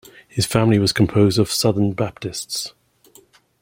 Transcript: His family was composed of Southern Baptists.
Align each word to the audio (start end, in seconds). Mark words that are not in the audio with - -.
His 0.27 0.47
family 0.47 0.79
was 0.79 0.93
composed 0.93 1.37
of 1.37 1.51
Southern 1.51 1.91
Baptists. 1.91 2.73